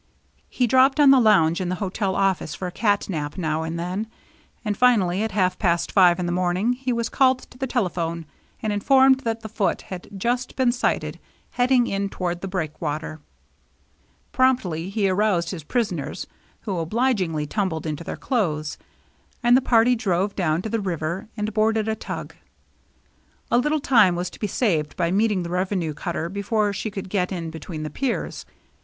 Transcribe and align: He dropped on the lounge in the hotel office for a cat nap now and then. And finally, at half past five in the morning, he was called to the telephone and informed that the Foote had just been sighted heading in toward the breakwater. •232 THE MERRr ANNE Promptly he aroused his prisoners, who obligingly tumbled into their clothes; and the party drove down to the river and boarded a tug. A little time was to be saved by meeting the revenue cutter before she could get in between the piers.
He 0.49 0.65
dropped 0.65 0.99
on 0.99 1.11
the 1.11 1.19
lounge 1.19 1.61
in 1.61 1.69
the 1.69 1.75
hotel 1.75 2.15
office 2.15 2.55
for 2.55 2.67
a 2.67 2.71
cat 2.71 3.07
nap 3.07 3.37
now 3.37 3.61
and 3.61 3.77
then. 3.77 4.07
And 4.65 4.75
finally, 4.75 5.21
at 5.21 5.29
half 5.29 5.59
past 5.59 5.91
five 5.91 6.19
in 6.19 6.25
the 6.25 6.31
morning, 6.31 6.73
he 6.73 6.91
was 6.91 7.07
called 7.07 7.41
to 7.51 7.57
the 7.59 7.67
telephone 7.67 8.25
and 8.63 8.73
informed 8.73 9.19
that 9.19 9.41
the 9.41 9.47
Foote 9.47 9.83
had 9.93 10.07
just 10.17 10.55
been 10.55 10.71
sighted 10.71 11.19
heading 11.51 11.85
in 11.85 12.09
toward 12.09 12.41
the 12.41 12.47
breakwater. 12.47 13.17
•232 13.17 13.17
THE 13.17 13.17
MERRr 13.17 13.19
ANNE 13.19 13.25
Promptly 14.31 14.89
he 14.89 15.07
aroused 15.07 15.51
his 15.51 15.63
prisoners, 15.63 16.25
who 16.61 16.79
obligingly 16.79 17.45
tumbled 17.45 17.85
into 17.85 18.03
their 18.03 18.17
clothes; 18.17 18.79
and 19.43 19.55
the 19.55 19.61
party 19.61 19.95
drove 19.95 20.35
down 20.35 20.63
to 20.63 20.69
the 20.69 20.81
river 20.81 21.27
and 21.37 21.53
boarded 21.53 21.87
a 21.87 21.95
tug. 21.95 22.33
A 23.51 23.59
little 23.59 23.79
time 23.79 24.15
was 24.15 24.31
to 24.31 24.39
be 24.39 24.47
saved 24.47 24.97
by 24.97 25.11
meeting 25.11 25.43
the 25.43 25.51
revenue 25.51 25.93
cutter 25.93 26.27
before 26.27 26.73
she 26.73 26.89
could 26.89 27.07
get 27.07 27.31
in 27.31 27.51
between 27.51 27.83
the 27.83 27.91
piers. 27.91 28.47